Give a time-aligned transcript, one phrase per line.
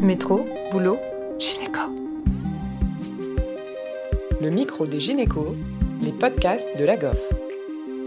[0.00, 0.98] Métro, boulot,
[1.38, 1.80] gynéco.
[4.42, 5.54] Le micro des gynécos,
[6.02, 7.32] les podcasts de la GOF.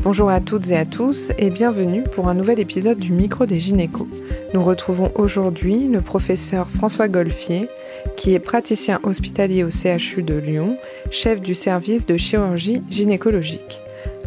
[0.04, 3.58] Bonjour à toutes et à tous et bienvenue pour un nouvel épisode du micro des
[3.58, 4.08] gynécos.
[4.54, 7.67] Nous retrouvons aujourd'hui le professeur François Golfier,
[8.15, 10.78] qui est praticien hospitalier au CHU de Lyon,
[11.10, 13.79] chef du service de chirurgie gynécologique.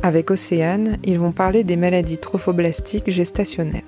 [0.02, 3.81] Avec Océane, ils vont parler des maladies trophoblastiques gestationnelles.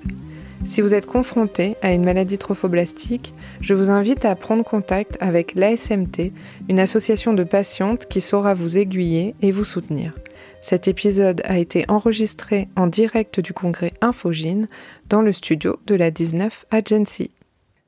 [0.65, 5.53] Si vous êtes confronté à une maladie trophoblastique, je vous invite à prendre contact avec
[5.53, 6.33] l'ASMT,
[6.67, 10.13] une association de patientes qui saura vous aiguiller et vous soutenir.
[10.61, 14.67] Cet épisode a été enregistré en direct du congrès Infogine
[15.07, 17.29] dans le studio de la 19 Agency.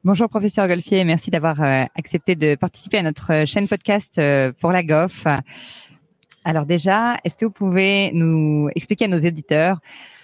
[0.04, 4.72] Bonjour professeur Golfier, merci d'avoir euh, accepté de participer à notre chaîne podcast euh, pour
[4.72, 5.26] la GOF.
[6.46, 9.80] Alors déjà, est-ce que vous pouvez nous expliquer à nos éditeurs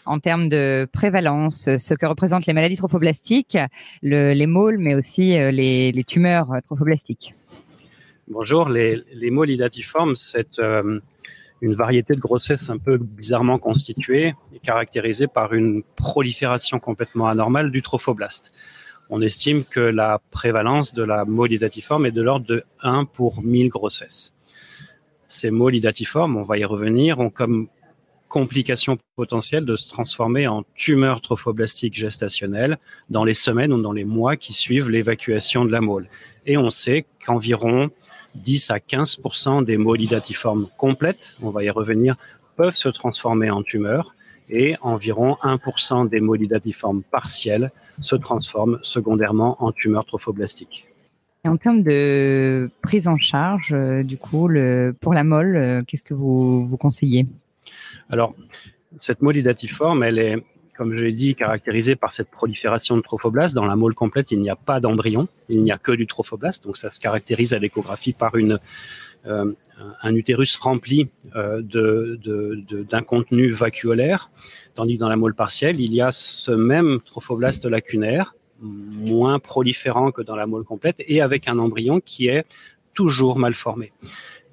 [0.05, 3.57] en termes de prévalence, ce que représentent les maladies trophoblastiques,
[4.01, 7.33] les môles, mais aussi euh, les, tumeurs trophoblastiques.
[8.27, 10.99] Bonjour, les, les môles idatiformes, c'est euh,
[11.61, 17.71] une variété de grossesse un peu bizarrement constituée et caractérisée par une prolifération complètement anormale
[17.71, 18.53] du trophoblaste.
[19.09, 23.43] On estime que la prévalence de la môle idatiforme est de l'ordre de 1 pour
[23.43, 24.33] 1000 grossesses.
[25.27, 27.67] Ces môles idatiformes, on va y revenir, ont comme
[28.33, 32.79] complication potentielle de se transformer en tumeur trophoblastique gestationnelle
[33.11, 36.07] dans les semaines ou dans les mois qui suivent l'évacuation de la môle.
[36.47, 37.91] Et on sait qu'environ
[38.33, 39.19] 10 à 15
[39.67, 42.15] des môles idatiformes complètes, on va y revenir,
[42.55, 44.15] peuvent se transformer en tumeur
[44.49, 50.87] et environ 1 des môles idatiformes partiels se transforment secondairement en tumeur trophoblastique.
[51.45, 54.49] Et en termes de prise en charge, euh, du coup,
[55.01, 57.27] pour la molle, euh, qu'est-ce que vous, vous conseillez?
[58.09, 58.35] Alors,
[58.95, 60.43] cette molidatiforme, elle est,
[60.77, 63.55] comme je l'ai dit, caractérisée par cette prolifération de trophoblastes.
[63.55, 66.63] Dans la molle complète, il n'y a pas d'embryon, il n'y a que du trophoblaste.
[66.63, 69.53] Donc, ça se caractérise à l'échographie par euh,
[70.01, 74.29] un utérus rempli euh, d'un contenu vacuolaire,
[74.75, 80.11] tandis que dans la molle partielle, il y a ce même trophoblaste lacunaire, moins proliférant
[80.11, 82.45] que dans la molle complète, et avec un embryon qui est
[82.93, 83.91] toujours mal formé.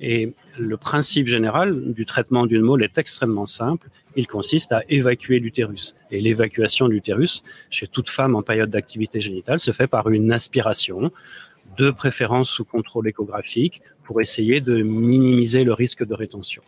[0.00, 3.88] Et le principe général du traitement d'une mole est extrêmement simple.
[4.16, 5.94] Il consiste à évacuer l'utérus.
[6.10, 10.32] Et l'évacuation de l'utérus, chez toute femme en période d'activité génitale, se fait par une
[10.32, 11.12] aspiration,
[11.76, 16.62] de préférence sous contrôle échographique, pour essayer de minimiser le risque de rétention.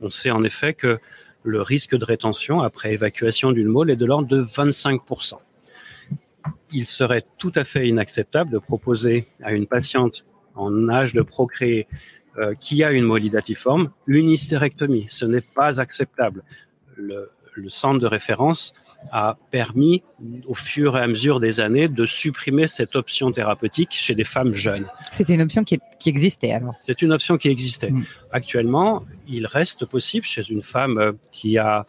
[0.00, 0.98] On sait en effet que
[1.42, 5.34] le risque de rétention après évacuation d'une mole est de l'ordre de 25%.
[6.72, 10.24] Il serait tout à fait inacceptable de proposer à une patiente
[10.54, 11.86] en âge de procréer
[12.38, 15.06] euh, qui a une molidatiforme, une hystérectomie.
[15.08, 16.42] Ce n'est pas acceptable.
[16.96, 17.28] Le,
[17.68, 18.72] centre de référence
[19.12, 20.02] a permis,
[20.46, 24.54] au fur et à mesure des années, de supprimer cette option thérapeutique chez des femmes
[24.54, 24.86] jeunes.
[25.10, 27.90] C'était une option qui, existait alors C'est une option qui existait.
[27.90, 28.04] Mm.
[28.32, 31.84] Actuellement, il reste possible chez une femme euh, qui a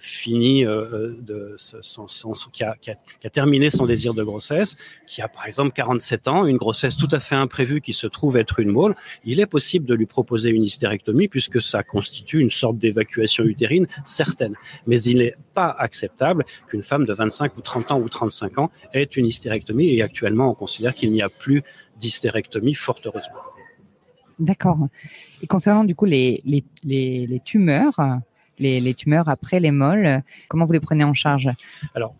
[0.00, 4.14] fini euh, euh, de son, son, qui, a, qui, a, qui, a, terminé son désir
[4.14, 7.92] de grossesse, qui a par exemple 47 ans, une grossesse tout à fait imprévue qui
[7.92, 8.94] se trouve être une môle,
[9.24, 13.86] il est possible de lui proposer une hystérectomie puisque ça constitue une sorte d'évacuation utérine
[14.04, 14.54] certaine.
[14.86, 18.70] Mais il n'est pas acceptable qu'une femme de 25 ou 30 ans ou 35 ans
[18.92, 21.62] ait une hystérectomie et actuellement on considère qu'il n'y a plus
[22.00, 23.42] d'hystérectomie, fort heureusement.
[24.38, 24.78] D'accord.
[25.42, 27.98] Et concernant du coup les, les, les, les tumeurs,
[28.58, 31.50] les, tumeurs après les molles Comment vous les prenez en charge
[31.94, 32.14] Alors,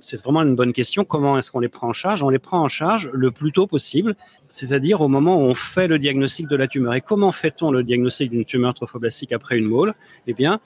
[0.00, 1.04] c'est vraiment une bonne question.
[1.04, 2.22] Comment est-ce qu'on les prend en charge?
[2.22, 4.16] On les prend en charge le plus tôt possible,
[4.48, 6.94] c'est-à-dire au moment où on fait le diagnostic de la tumeur.
[6.94, 9.94] Et comment fait-on le diagnostic d'une tumeur trophoblastique après une mole
[10.26, 10.60] Eh bien,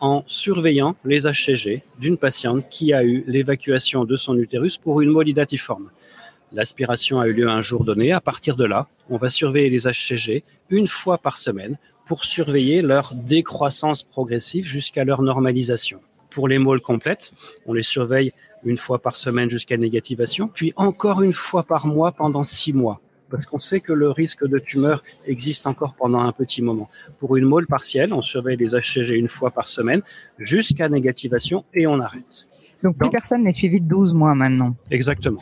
[0.00, 5.10] en surveillant les HCG d'une patiente qui a eu l'évacuation de son utérus pour une
[5.10, 5.90] mole idatiforme.
[6.52, 8.12] L'aspiration a eu lieu un jour donné.
[8.12, 12.82] À partir de là, on va surveiller les HCG une fois par semaine pour surveiller
[12.82, 16.00] leur décroissance progressive jusqu'à leur normalisation.
[16.30, 17.32] Pour les môles complètes,
[17.66, 18.32] on les surveille
[18.64, 23.00] une fois par semaine jusqu'à négativation, puis encore une fois par mois pendant six mois,
[23.30, 26.88] parce qu'on sait que le risque de tumeur existe encore pendant un petit moment.
[27.18, 30.02] Pour une môle partielle, on surveille les HCG une fois par semaine
[30.38, 32.46] jusqu'à négativation et on arrête.
[32.84, 34.76] Donc plus personne n'est suivi de 12 mois maintenant.
[34.90, 35.40] Exactement.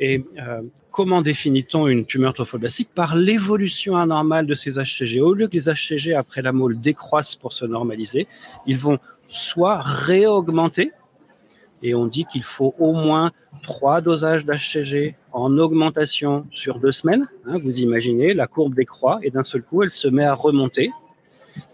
[0.00, 5.20] Et euh, comment définit-on une tumeur trophoblastique Par l'évolution anormale de ces HCG.
[5.20, 8.26] Au lieu que les HCG après la mole décroissent pour se normaliser,
[8.66, 8.98] ils vont
[9.28, 10.90] soit réaugmenter,
[11.82, 13.30] et on dit qu'il faut au moins
[13.62, 17.28] trois dosages d'HCG en augmentation sur deux semaines.
[17.46, 20.90] Hein, vous imaginez, la courbe décroît et d'un seul coup, elle se met à remonter.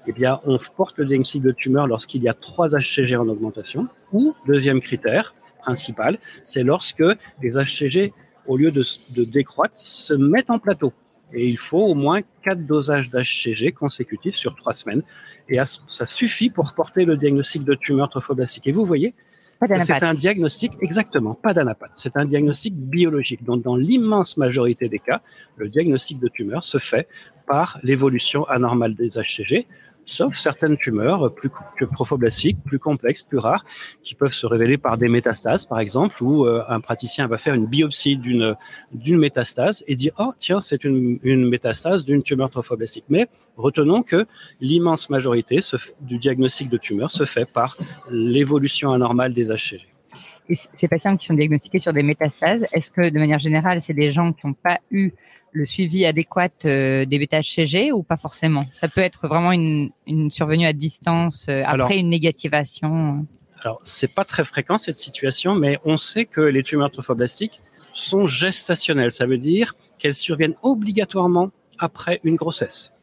[0.07, 3.89] Eh bien, on porte le diagnostic de tumeur lorsqu'il y a trois HCG en augmentation.
[4.13, 7.03] Ou, deuxième critère principal, c'est lorsque
[7.43, 8.13] les HCG
[8.47, 8.85] au lieu de,
[9.17, 10.93] de décroître, se mettent en plateau.
[11.33, 15.03] Et il faut au moins quatre dosages d'HCG consécutifs sur trois semaines.
[15.49, 15.59] Et
[15.89, 18.67] ça suffit pour porter le diagnostic de tumeur trophoblastique.
[18.67, 19.15] Et vous voyez,
[19.83, 21.91] c'est un diagnostic, exactement, pas d'anapathe.
[21.95, 23.43] C'est un diagnostic biologique.
[23.43, 25.23] Donc, dans l'immense majorité des cas,
[25.57, 27.09] le diagnostic de tumeur se fait
[27.47, 29.67] par l'évolution anormale des HCG
[30.07, 33.65] sauf certaines tumeurs plus, plus prophoblastiques, plus complexes, plus rares,
[34.03, 37.55] qui peuvent se révéler par des métastases, par exemple, où euh, un praticien va faire
[37.55, 38.57] une biopsie d'une
[39.19, 43.05] métastase et dire oh tiens c'est une, une métastase d'une tumeur trophoblastique.
[43.09, 44.27] Mais retenons que
[44.61, 45.59] l'immense majorité
[46.01, 47.77] du diagnostic de tumeur se fait par
[48.09, 49.96] l'évolution anormale des HCG.
[50.49, 53.95] Et ces patients qui sont diagnostiqués sur des métastases, est-ce que de manière générale, c'est
[53.95, 55.13] des gens qui n'ont pas eu
[55.53, 58.65] le suivi adéquat euh, des bêta-HCG ou pas forcément?
[58.73, 63.27] Ça peut être vraiment une, une survenue à distance euh, après une négativation.
[63.63, 67.61] Alors, c'est pas très fréquent cette situation, mais on sait que les tumeurs trophoblastiques
[67.95, 69.11] sont gestationnelles.
[69.11, 72.96] Ça veut dire qu'elles surviennent obligatoirement après une grossesse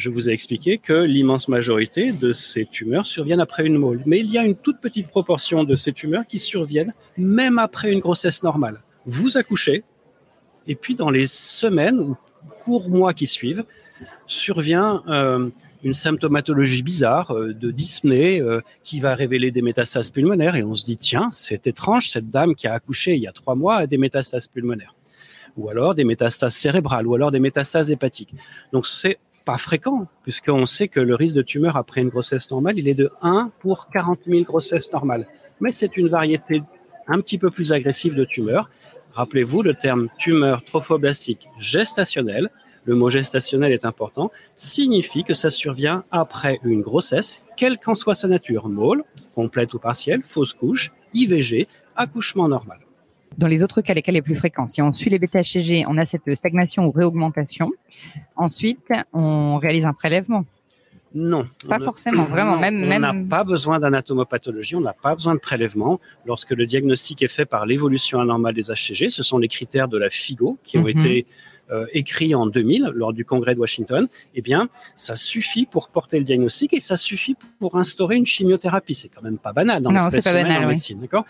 [0.00, 4.02] je vous ai expliqué que l'immense majorité de ces tumeurs surviennent après une mole.
[4.06, 7.92] Mais il y a une toute petite proportion de ces tumeurs qui surviennent même après
[7.92, 8.80] une grossesse normale.
[9.04, 9.84] Vous accouchez,
[10.66, 12.16] et puis dans les semaines ou
[12.60, 13.64] courts mois qui suivent,
[14.26, 15.50] survient euh,
[15.82, 20.56] une symptomatologie bizarre euh, de dyspnée euh, qui va révéler des métastases pulmonaires.
[20.56, 23.32] Et on se dit, tiens, c'est étrange, cette dame qui a accouché il y a
[23.32, 24.94] trois mois a des métastases pulmonaires.
[25.58, 28.34] Ou alors des métastases cérébrales, ou alors des métastases hépatiques.
[28.72, 32.78] Donc c'est pas fréquent, puisqu'on sait que le risque de tumeur après une grossesse normale,
[32.78, 35.26] il est de 1 pour 40 000 grossesses normales.
[35.60, 36.62] Mais c'est une variété
[37.06, 38.70] un petit peu plus agressive de tumeurs.
[39.12, 42.50] Rappelez-vous le terme tumeur trophoblastique gestationnelle,
[42.84, 48.14] le mot gestationnel est important, signifie que ça survient après une grossesse, quelle qu'en soit
[48.14, 49.02] sa nature, mâle,
[49.34, 51.66] complète ou partielle, fausse couche, IVG,
[51.96, 52.78] accouchement normal.
[53.38, 56.04] Dans les autres cas, lesquels les plus fréquents, si on suit les bêta-HCG, on a
[56.04, 57.70] cette stagnation ou réaugmentation.
[58.36, 60.44] Ensuite, on réalise un prélèvement.
[61.12, 61.44] Non.
[61.68, 62.56] Pas forcément, vraiment.
[62.58, 66.00] même, on n'a pas besoin d'anatomopathologie, on n'a pas besoin de prélèvement.
[66.24, 69.98] Lorsque le diagnostic est fait par l'évolution anormale des HCG, ce sont les critères de
[69.98, 70.88] la FIGO qui ont mhm.
[70.88, 71.26] été
[71.72, 74.08] euh, écrits en 2000 lors du congrès de Washington.
[74.34, 78.94] Eh bien, ça suffit pour porter le diagnostic et ça suffit pour instaurer une chimiothérapie.
[78.94, 81.24] C'est quand même pas banal dans l'espèce humaine en médecine, d'accord?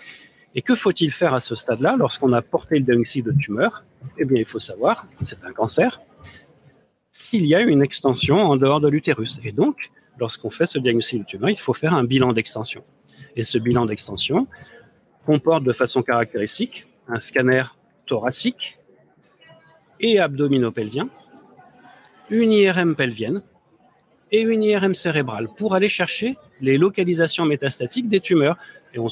[0.54, 3.84] Et que faut-il faire à ce stade-là lorsqu'on a porté le diagnostic de tumeur?
[4.18, 6.00] Eh bien, il faut savoir c'est un cancer
[7.12, 9.40] s'il y a une extension en dehors de l'utérus.
[9.44, 12.82] Et donc, lorsqu'on fait ce diagnostic de tumeur, il faut faire un bilan d'extension.
[13.36, 14.46] Et ce bilan d'extension
[15.26, 17.64] comporte de façon caractéristique un scanner
[18.06, 18.78] thoracique
[20.00, 21.08] et abdominopelvien,
[22.30, 23.42] une IRM pelvienne
[24.32, 28.56] et une IRM cérébrale pour aller chercher les localisations métastatiques des tumeurs
[28.94, 29.08] et on.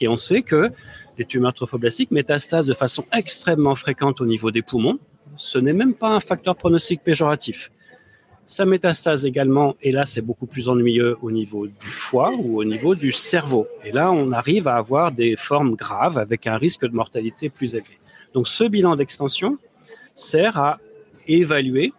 [0.00, 0.70] Et on sait que
[1.18, 4.98] les tumeurs trophoblastiques métastasent de façon extrêmement fréquente au niveau des poumons.
[5.36, 7.70] Ce n'est même pas un facteur pronostic péjoratif.
[8.44, 12.64] Ça métastase également, et là c'est beaucoup plus ennuyeux au niveau du foie ou au
[12.64, 13.66] niveau du cerveau.
[13.84, 17.74] Et là on arrive à avoir des formes graves avec un risque de mortalité plus
[17.74, 17.98] élevé.
[18.34, 19.58] Donc ce bilan d'extension
[20.14, 20.78] sert à
[21.26, 21.92] évaluer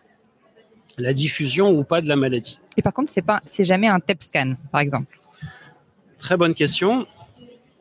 [0.98, 2.60] la diffusion ou pas de la maladie.
[2.78, 5.20] Et par contre, c'est pas, jamais un TEP scan, par exemple.
[6.24, 7.06] Très bonne question.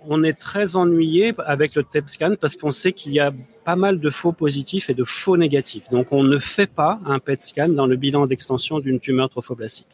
[0.09, 3.33] On est très ennuyé avec le TEP scan parce qu'on sait qu'il y a
[3.65, 5.89] pas mal de faux positifs et de faux négatifs.
[5.93, 9.87] Donc, on ne fait pas un PET scan dans le bilan d'extension d'une tumeur trophoblastique.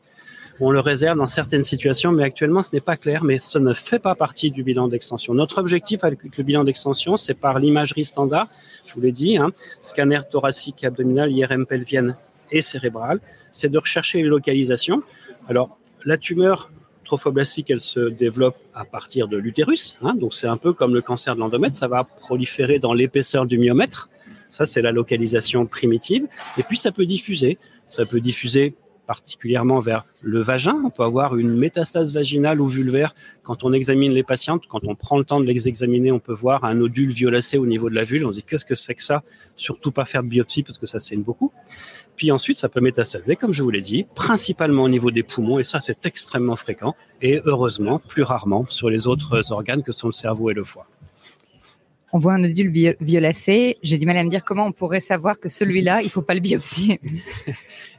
[0.60, 3.74] On le réserve dans certaines situations, mais actuellement, ce n'est pas clair, mais ce ne
[3.74, 5.34] fait pas partie du bilan d'extension.
[5.34, 8.48] Notre objectif avec le bilan d'extension, c'est par l'imagerie standard,
[8.86, 9.50] je vous l'ai dit, hein,
[9.82, 12.16] scanner thoracique, abdominal, IRM pelvienne
[12.50, 13.20] et cérébrale,
[13.52, 15.02] c'est de rechercher les localisations.
[15.50, 15.76] Alors,
[16.06, 16.70] la tumeur
[17.08, 19.96] trophoblastique, elle se développe à partir de l'utérus.
[20.02, 23.46] Hein, donc c'est un peu comme le cancer de l'endomètre, ça va proliférer dans l'épaisseur
[23.46, 24.08] du myomètre.
[24.50, 26.26] Ça, c'est la localisation primitive.
[26.56, 27.58] Et puis ça peut diffuser.
[27.86, 28.74] Ça peut diffuser
[29.06, 30.76] particulièrement vers le vagin.
[30.84, 34.64] On peut avoir une métastase vaginale ou vulvaire quand on examine les patientes.
[34.68, 37.66] Quand on prend le temps de les examiner, on peut voir un nodule violacé au
[37.66, 38.26] niveau de la vulve.
[38.26, 39.22] On dit qu'est-ce que c'est que ça?
[39.56, 41.52] Surtout pas faire de biopsie parce que ça saigne beaucoup.
[42.18, 45.60] Puis ensuite, ça peut métastaser, comme je vous l'ai dit, principalement au niveau des poumons,
[45.60, 50.08] et ça, c'est extrêmement fréquent, et heureusement, plus rarement sur les autres organes que sont
[50.08, 50.86] le cerveau et le foie.
[52.12, 53.76] On voit un nodule violacé.
[53.82, 56.34] J'ai du mal à me dire comment on pourrait savoir que celui-là, il faut pas
[56.34, 57.00] le biopsier.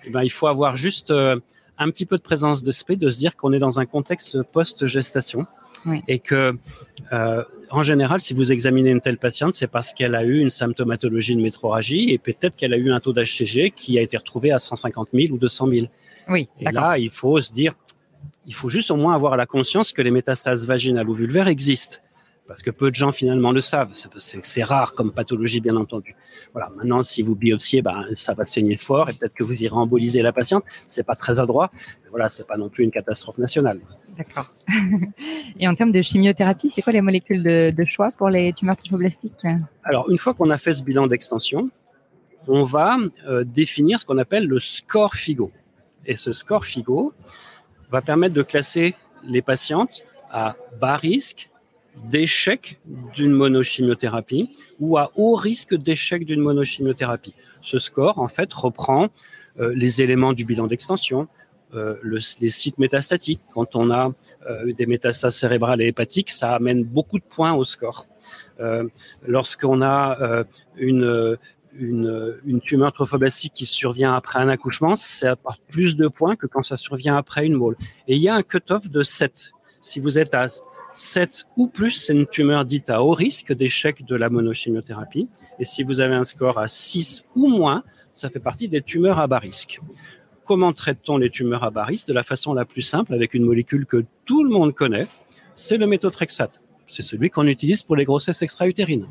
[0.06, 1.40] eh ben, il faut avoir juste euh,
[1.78, 5.46] un petit peu de présence d'esprit, de se dire qu'on est dans un contexte post-gestation
[6.08, 6.58] et que,
[7.12, 10.50] euh, en général, si vous examinez une telle patiente, c'est parce qu'elle a eu une
[10.50, 14.52] symptomatologie de métroragie et peut-être qu'elle a eu un taux d'HCG qui a été retrouvé
[14.52, 15.86] à 150 000 ou 200 000.
[16.28, 16.48] Oui.
[16.60, 17.74] Et là, il faut se dire,
[18.46, 22.00] il faut juste au moins avoir la conscience que les métastases vaginales ou vulvaires existent.
[22.50, 23.92] Parce que peu de gens finalement le savent.
[24.18, 26.16] C'est rare comme pathologie, bien entendu.
[26.52, 26.72] Voilà.
[26.76, 30.24] Maintenant, si vous biopsiez, ben, ça va saigner fort et peut-être que vous irez emboliser
[30.24, 30.64] la patiente.
[30.88, 31.70] C'est pas très adroit.
[32.04, 33.80] Mais voilà, c'est pas non plus une catastrophe nationale.
[34.18, 34.52] D'accord.
[35.60, 39.46] et en termes de chimiothérapie, c'est quoi les molécules de, choix pour les tumeurs trophoblastiques
[39.84, 41.70] Alors, une fois qu'on a fait ce bilan d'extension,
[42.48, 45.52] on va euh, définir ce qu'on appelle le score FIGO.
[46.04, 47.14] Et ce score FIGO
[47.92, 50.02] va permettre de classer les patientes
[50.32, 51.49] à bas risque,
[52.06, 52.80] d'échec
[53.14, 57.34] d'une monochimiothérapie ou à haut risque d'échec d'une monochimiothérapie.
[57.62, 59.10] Ce score, en fait, reprend
[59.60, 61.28] euh, les éléments du bilan d'extension,
[61.74, 63.42] euh, les sites métastatiques.
[63.54, 64.12] Quand on a
[64.50, 68.08] euh, des métastases cérébrales et hépatiques, ça amène beaucoup de points au score.
[69.26, 70.44] Lorsqu'on a
[70.76, 71.38] une,
[71.74, 76.46] une, une, tumeur trophoblastique qui survient après un accouchement, ça apporte plus de points que
[76.46, 77.78] quand ça survient après une mole.
[78.10, 79.54] Et il y a un cut-off de 7.
[79.80, 80.48] Si vous êtes à
[81.00, 85.30] 7 ou plus, c'est une tumeur dite à haut risque d'échec de la monochimiothérapie.
[85.58, 89.18] Et si vous avez un score à 6 ou moins, ça fait partie des tumeurs
[89.18, 89.80] à bas risque.
[90.44, 93.46] Comment traite-t-on les tumeurs à bas risque De la façon la plus simple, avec une
[93.46, 95.08] molécule que tout le monde connaît,
[95.56, 96.62] c'est le méthotrexate.
[96.88, 99.08] C'est celui qu'on utilise pour les grossesses extra-utérines.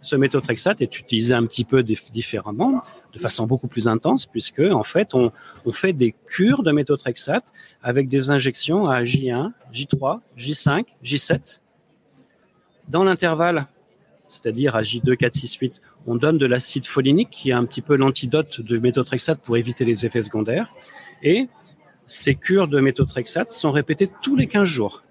[0.00, 4.82] Ce méthotrexate est utilisé un petit peu différemment, de façon beaucoup plus intense, puisque en
[4.82, 5.32] fait, on,
[5.72, 7.52] fait des cures de méthotrexate
[7.82, 11.60] avec des injections à J1, J3, J5, J7.
[12.88, 13.66] Dans l'intervalle,
[14.28, 17.82] c'est-à-dire à J2, 4, 6, 8, on donne de l'acide folinique, qui est un petit
[17.82, 20.74] peu l'antidote de méthotrexate pour éviter les effets secondaires.
[21.22, 21.48] Et
[22.06, 25.02] ces cures de méthotrexate sont répétées tous les 15 jours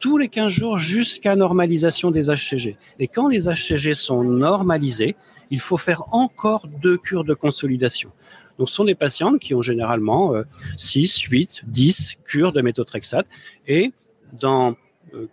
[0.00, 2.76] tous les 15 jours jusqu'à normalisation des HCG.
[2.98, 5.16] Et quand les HCG sont normalisés,
[5.50, 8.10] il faut faire encore deux cures de consolidation.
[8.58, 10.34] Donc, ce sont des patientes qui ont généralement
[10.76, 13.26] 6, 8, 10 cures de méthotrexate.
[13.66, 13.92] Et
[14.32, 14.74] dans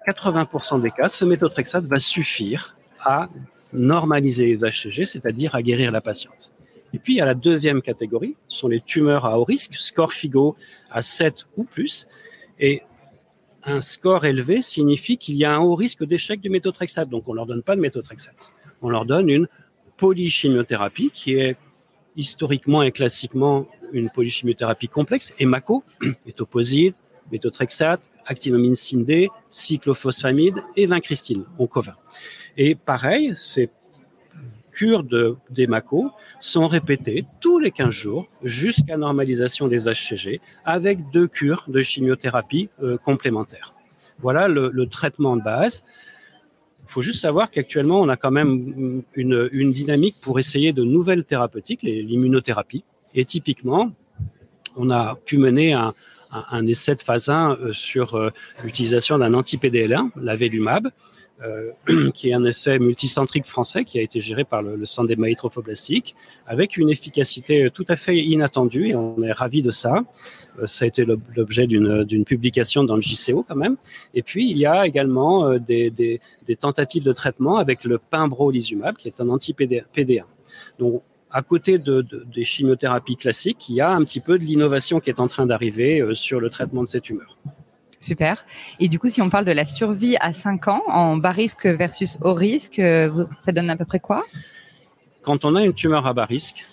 [0.08, 3.30] 80% euh, des cas, ce méthotrexate va suffire à
[3.74, 6.54] normaliser les HCG, c'est-à-dire à guérir la patiente.
[6.94, 9.76] Et puis, il y a la deuxième catégorie, ce sont les tumeurs à haut risque,
[9.76, 10.56] score FIGO
[10.90, 12.08] à 7 ou plus.
[12.60, 12.84] Et
[13.64, 17.10] un score élevé signifie qu'il y a un haut risque d'échec du méthotrexate.
[17.10, 18.54] Donc, on ne leur donne pas de méthotrexate.
[18.82, 19.48] On leur donne une
[19.98, 21.58] polychimiothérapie qui est
[22.16, 25.84] historiquement et classiquement une polychimiothérapie complexe, EMACO,
[26.26, 26.96] étoposide,
[27.32, 31.96] méthotrexate, actinomycine D, cyclophosphamide et vincristine, oncovin.
[32.58, 33.70] Et pareil, ces
[34.72, 35.04] cures
[35.50, 36.12] d'EMACO
[36.42, 42.70] sont répétées tous les 15 jours jusqu'à normalisation des HCG avec deux cures de chimiothérapie
[42.84, 43.74] euh, complémentaires.
[44.20, 45.84] Voilà le, traitement de base.
[46.88, 51.26] Il faut juste savoir qu'actuellement, on a quand même une, dynamique pour essayer de nouvelles
[51.26, 52.84] thérapeutiques, l'immunothérapie.
[53.16, 53.92] Et typiquement,
[54.76, 55.94] on a pu mener un,
[56.68, 58.30] essai de phase 1 euh, sur euh,
[58.64, 60.90] l'utilisation d'un anti-PDL1, l'avelumab, euh,
[62.14, 65.36] qui est un essai multicentrique français qui a été géré par le, Centre des maladies
[65.36, 66.16] trophoblastiques,
[66.48, 70.04] avec une efficacité tout à fait inattendue, et on est ravi de ça.
[70.60, 73.78] Euh, ça a été l'objet d'une publication dans le JCO quand même.
[74.14, 76.20] Et puis, il y a également euh, des,
[76.60, 80.24] tentatives de traitement avec le pimbrolizumab, qui est un anti-PD1.
[80.80, 81.02] Donc,
[81.32, 85.02] à côté de, de, des chimiothérapies classiques, il y a un petit peu de l'innovation
[85.02, 87.38] qui est en train d'arriver sur le traitement de ces tumeurs.
[88.06, 88.46] Super.
[88.80, 91.66] Et du coup, si on parle de la survie à 5 ans en bas risque
[91.66, 94.24] versus haut risque, ça donne à peu près quoi?
[95.24, 96.66] Quand on a une tumeur à bas risque,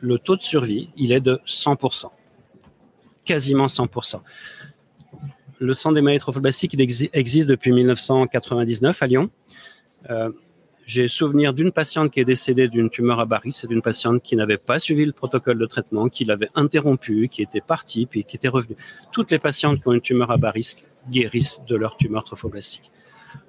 [0.00, 2.06] le taux de survie, il est de 100%.
[3.26, 4.20] Quasiment 100%.
[5.58, 6.74] Le centre des maladies trophoblastiques,
[7.12, 9.30] existe depuis 1999 à Lyon.
[10.08, 10.30] Euh,
[10.88, 14.36] j'ai souvenir d'une patiente qui est décédée d'une tumeur à Barry, c'est d'une patiente qui
[14.36, 18.36] n'avait pas suivi le protocole de traitement, qui l'avait interrompu, qui était partie, puis qui
[18.36, 18.74] était revenue.
[19.12, 22.90] Toutes les patientes qui ont une tumeur à bas risque guérissent de leur tumeur trophoblastique.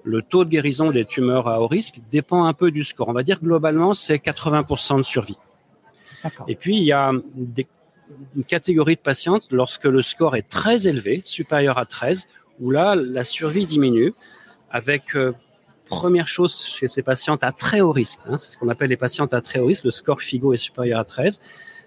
[0.03, 3.08] Le taux de guérison des tumeurs à haut risque dépend un peu du score.
[3.08, 5.38] On va dire globalement, c'est 80% de survie.
[6.50, 7.13] Et puis, il y a
[8.36, 12.27] une catégorie de patientes lorsque le score est très élevé, supérieur à 13,
[12.60, 14.13] où là, la survie diminue
[14.72, 15.31] avec euh,
[15.89, 18.98] première chose chez ces patientes à très haut risque, hein, c'est ce qu'on appelle les
[18.98, 21.41] patientes à très haut risque, le score FIGO est supérieur à 13,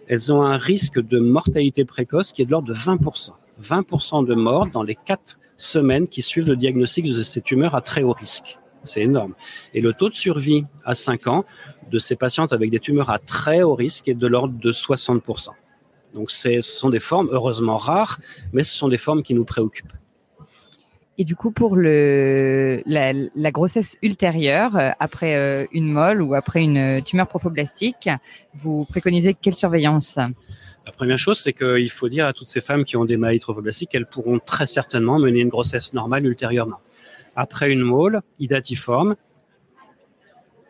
[0.09, 3.31] elles ont un risque de mortalité précoce qui est de l'ordre de 20%.
[3.63, 7.81] 20% de mort dans les 4 semaines qui suivent le diagnostic de ces tumeurs à
[7.81, 8.59] très haut risque.
[8.83, 9.35] C'est énorme.
[9.75, 11.45] Et le taux de survie à 5 ans
[11.91, 15.51] de ces patientes avec des tumeurs à très haut risque est de l'ordre de 60%.
[16.15, 18.19] Donc ce sont des formes heureusement rares,
[18.53, 19.93] mais ce sont des formes qui nous préoccupent.
[21.19, 26.63] Et du coup, pour le, la, grossesse ultérieure, euh, après euh, une molle ou après
[26.63, 28.09] une euh, tumeur prophoblastique,
[28.55, 30.17] vous préconisez quelle surveillance?
[30.87, 33.41] La première chose, c'est qu'il faut dire à toutes ces femmes qui ont des maladies
[33.41, 36.81] trophoblastiques qu'elles pourront très certainement mener une grossesse normale ultérieurement.
[37.37, 39.17] après une môle idatiforme,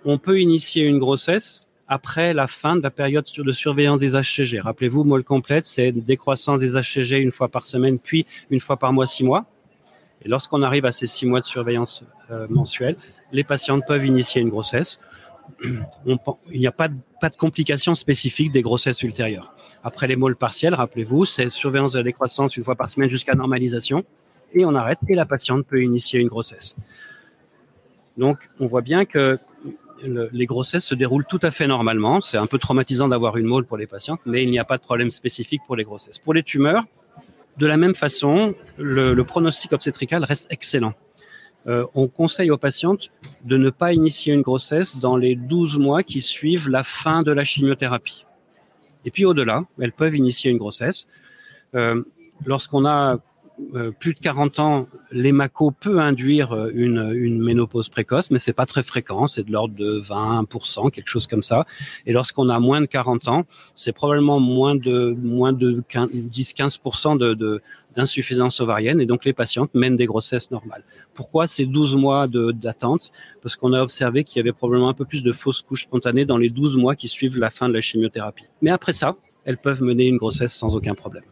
[0.05, 4.61] on peut initier une grossesse après la fin de la période de surveillance des HCG.
[4.61, 8.77] Rappelez-vous, môle complète, c'est une décroissance des HCG une fois par semaine, puis une fois
[8.77, 9.47] par mois, six mois.
[10.25, 12.97] Et lorsqu'on arrive à ces six mois de surveillance euh, mensuelle,
[13.33, 15.01] les patientes peuvent initier une grossesse.
[15.65, 16.97] il n'y a pas de,
[17.37, 19.55] complications spécifiques des grossesses ultérieures.
[19.83, 23.35] Après les môles partiels, rappelez-vous, c'est surveillance de la décroissance une fois par semaine jusqu'à
[23.35, 24.05] normalisation.
[24.55, 26.77] Et on arrête et la patiente peut initier une grossesse.
[28.19, 29.39] Donc, on voit bien que
[30.05, 32.21] les grossesses se déroulent tout à fait normalement.
[32.21, 34.77] C'est un peu traumatisant d'avoir une môle pour les patientes, mais il n'y a pas
[34.77, 36.19] de problème spécifique pour les grossesses.
[36.19, 36.85] Pour les tumeurs,
[37.59, 40.95] de la même façon, le, pronostic obstétrical reste excellent.
[41.67, 43.11] Euh, on conseille aux patientes
[43.45, 47.31] de ne pas initier une grossesse dans les 12 mois qui suivent la fin de
[47.31, 48.27] la chimiothérapie.
[49.05, 51.07] Et puis au-delà, elles peuvent initier une grossesse.
[51.75, 52.03] Euh,
[52.45, 53.19] lorsqu'on a
[53.99, 58.67] plus de 40 ans, l'hémaco peut induire euh, une, une ménopause précoce, mais c'est pas
[58.67, 61.67] très fréquent, c'est de l'ordre de 20%, quelque chose comme ça.
[62.07, 63.45] Et lorsqu'on a moins de 40 ans,
[63.75, 67.63] c'est probablement moins de moins de 10-15% de,
[67.95, 70.85] d'insuffisance ovarienne, et donc les patientes mènent des grossesses normales.
[71.15, 73.11] Pourquoi ces 12 mois d'attente?
[73.43, 76.25] Parce qu'on a observé qu'il y avait probablement un peu plus de fausses couches spontanées
[76.25, 78.45] dans les 12 mois qui suivent la fin de la chimiothérapie.
[78.63, 81.25] Mais après ça, elles peuvent mener une grossesse sans aucun problème.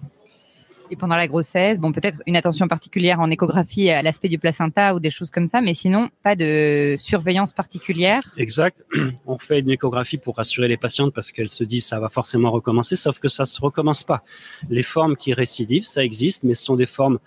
[0.90, 4.94] Et pendant la grossesse, bon, peut-être une attention particulière en échographie à l'aspect du placenta
[4.94, 8.22] ou des choses comme ça, mais sinon, pas de surveillance particulière.
[8.36, 8.84] Exact.
[9.26, 12.50] On fait une échographie pour rassurer les patientes parce qu'elles se disent ça va forcément
[12.50, 14.24] recommencer, sauf que ça se recommence pas.
[14.68, 17.20] Les formes qui récidivent, ça existe, mais ce sont des formes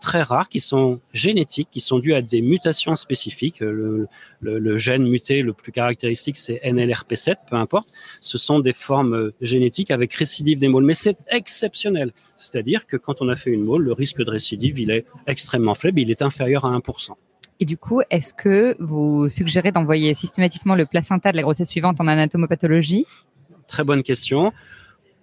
[0.00, 3.60] très rares qui sont génétiques, qui sont dues à des mutations spécifiques.
[3.60, 4.06] Le,
[4.40, 7.88] le, gène muté le plus caractéristique, c'est NLRP7, peu importe.
[8.20, 12.12] Ce sont des formes euh, génétiques avec récidive des môles, mais c'est exceptionnel.
[12.36, 15.74] C'est-à-dire que quand on a fait une môle, le risque de récidive, il est extrêmement
[15.74, 17.12] faible, il est inférieur à 1%.
[17.60, 22.00] Et du coup, est-ce que vous suggérez d'envoyer systématiquement le placenta de la grossesse suivante
[22.00, 23.06] en anatomopathologie?
[23.68, 24.52] Très bonne question.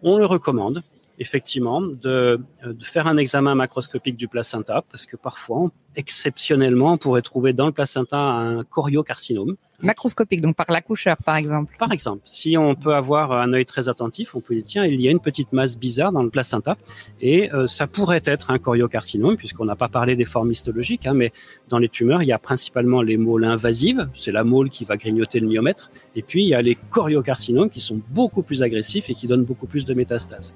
[0.02, 0.82] On le recommande
[1.20, 7.22] effectivement, de, de, faire un examen macroscopique du placenta, parce que parfois, exceptionnellement, on pourrait
[7.22, 9.56] trouver dans le placenta un choriocarcinome.
[9.82, 11.76] Macroscopique, donc par l'accoucheur, par exemple.
[11.80, 15.02] Par exemple, si on peut avoir un œil très attentif, on peut dire tiens, il
[15.02, 16.78] y a une petite masse bizarre dans le placenta,
[17.20, 21.14] et euh, ça pourrait être un choriocarcinome, puisqu'on n'a pas parlé des formes histologiques, hein,
[21.14, 21.34] mais
[21.70, 24.98] dans les tumeurs, il y a principalement les môles invasives, c'est la môle qui va
[24.98, 29.10] grignoter le myomètre, et puis il y a les choriocarcinomes qui sont beaucoup plus agressifs
[29.10, 30.54] et qui donnent beaucoup plus de métastases.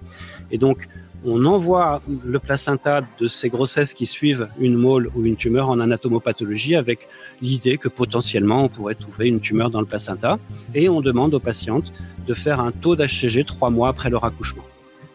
[0.52, 0.88] Et donc,
[1.26, 5.80] on envoie le placenta de ces grossesses qui suivent une môle ou une tumeur en
[5.80, 7.08] anatomopathologie avec
[7.42, 10.38] l'idée que potentiellement on pourrait trouver une tumeur dans le placenta
[10.74, 11.92] et on demande aux patientes
[12.28, 14.64] de faire un taux d'HCG trois mois après leur accouchement.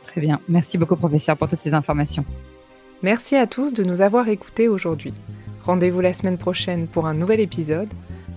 [0.05, 0.41] Très bien.
[0.49, 2.25] Merci beaucoup professeur pour toutes ces informations.
[3.03, 5.15] Merci à tous de nous avoir écoutés aujourd'hui.
[5.65, 7.89] Rendez-vous la semaine prochaine pour un nouvel épisode.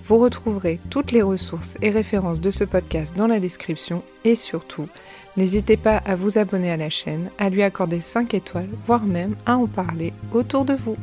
[0.04, 4.88] Vous retrouverez toutes les ressources et références de ce podcast dans la description et surtout,
[5.36, 9.36] N'hésitez pas à vous abonner à la chaîne, à lui accorder 5 étoiles, voire même
[9.46, 10.98] à en parler autour de vous.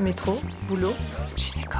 [0.00, 0.36] Métro,
[0.68, 0.94] boulot,
[1.36, 1.78] gynéco.